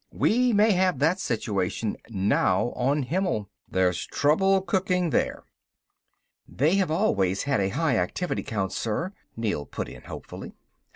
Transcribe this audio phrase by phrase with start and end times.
[0.15, 3.51] We may have that situation now on Himmel.
[3.69, 5.43] There's trouble cooking there."
[6.47, 10.55] "They have always had a high activity count, sir," Neel put in hopefully.